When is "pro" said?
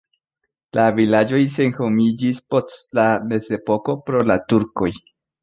4.09-4.25